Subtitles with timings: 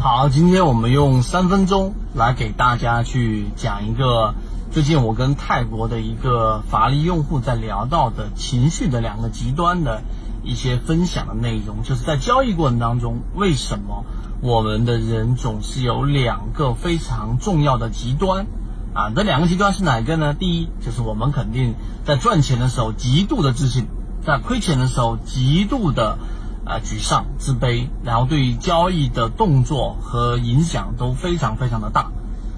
[0.00, 4.32] 好，今天我们用三分钟来给大家去讲一个
[4.70, 10.02] 最近我跟泰国的一个法律用户在聊到的情绪的两个极端的
[10.44, 14.04] 一些分享的内容，就是在交易过程当中，为什么
[14.40, 18.46] 我们的人总是有两个非常重要的极端
[18.94, 19.10] 啊？
[19.16, 20.32] 这两个极端是哪个呢？
[20.32, 21.74] 第一，就是我们肯定
[22.04, 23.88] 在赚钱的时候极度的自信，
[24.24, 26.18] 在亏钱的时候极度的。
[26.68, 32.10] 啊，沮丧、自卑，然后对于交易的动作和影响都非常非常的大。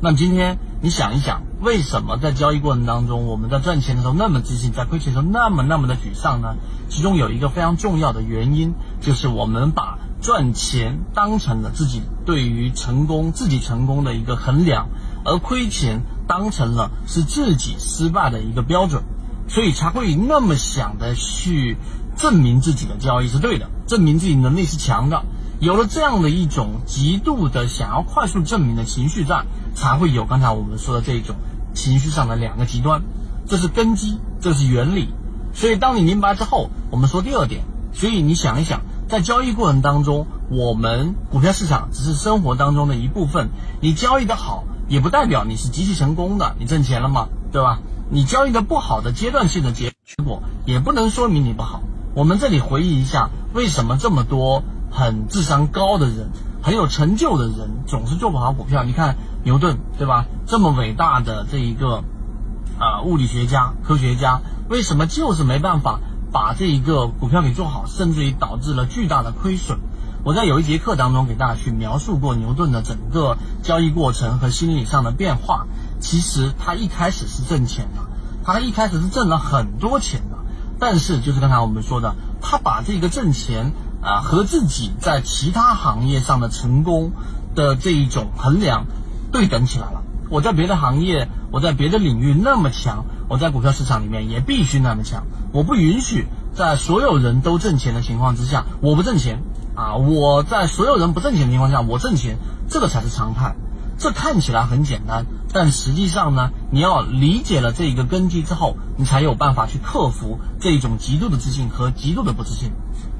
[0.00, 6.56] 那么今天你想一想，为什么在交易过程当中，我们在赚钱的时候那么自信，在亏钱的时候那么那么的沮丧呢？
[6.88, 14.88] 其中有一个非常重要的原因，就是我们把赚钱当成了自己对于成功、自己成功的一个衡量，
[15.24, 19.04] 而亏钱当成了是自己失败的一个标准，
[19.46, 21.76] 所以才会那么想的去。
[22.16, 25.24] 证明自己的交易是对的，证明自己能力是强的，
[25.60, 29.44] 有了这样的一种极度的想要快速证明的情绪在，
[29.74, 31.36] 才会有刚才我们说的这种
[31.74, 33.02] 情绪上的两个极端，
[33.46, 35.08] 这是根基，这是原理。
[35.54, 37.62] 所以当你明白之后，我们说第二点。
[37.94, 43.50] 所以你想一想，在交易过程当中，我们股票市场只是生活当中的一部分。
[43.82, 47.28] 你交易的好，也不代表你是极其成功的，你挣钱了吗？
[47.52, 47.80] 对吧？
[48.10, 51.82] 你交易的不好的阶段性的结结果，也不能说明你不好。
[52.14, 56.30] 我们这里回忆一下，为什么这么多很智商高的人、
[56.62, 58.84] 很有成就的人总是做不好股票？
[58.84, 60.26] 你看牛顿，对吧？
[60.46, 62.04] 这么伟大的这一个
[62.78, 69.78] 啊物理学家、科学家，为什么就是没办法把这一个股票给做好，甚至于导致了巨大的亏损？
[70.22, 75.66] 我在有一节课当中给大家去描述过牛顿的整个交易过程和心理上的变化。
[75.98, 78.02] 其实他一开始是挣钱的，
[78.44, 80.20] 他一开始是挣了很多钱。
[80.78, 87.12] 但是，就是刚才我们说的，他把这个挣钱啊和自己在其他行业上的成功
[87.54, 88.86] 的这一种衡量
[89.30, 90.02] 对等起来了。
[90.28, 95.24] 我在别的行业，我在别的领域那么强，我在股票市场里面也必须那么强。
[95.52, 99.42] 我不允许在所有人都挣钱的情况之下，我不挣钱
[99.74, 99.96] 啊！
[99.96, 103.54] 我在所有人不挣钱的情况下，我挣钱，这个才是常态。
[104.02, 112.72] 这看起来很简单，但实际上呢，你要理解了这一个根基之后，你才有办法去克服这一种极度的自信和极度的不自信。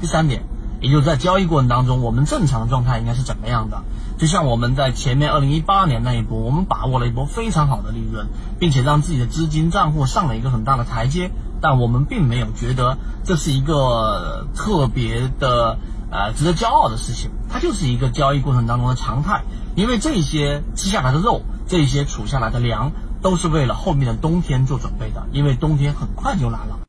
[0.00, 0.42] 第三点，
[0.80, 3.82] 也就是在交易过程当中，我们正常状态应该是怎么样的？
[4.16, 11.30] 就像我们在前面二零一八年那一波，我们把握了一波非常好的利润，并且让自己的资金账户上了一个很大的台阶，
[11.60, 15.76] 但我们并没有觉得这是一个特别的
[16.10, 19.42] 呃值得骄傲的事情，它就是一个交易过程当中的常态。
[19.76, 22.90] 因为这些吃下来的肉，这些储下来的粮，
[23.22, 25.24] 都是为了后面的冬天做准备的。
[25.32, 26.80] 因为冬天很快就来了。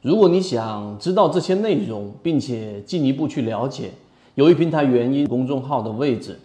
[0.00, 3.92] 如果你想知道这些内容，并且进一步去了解，
[4.34, 6.34] 由于平台原因，公众号的位置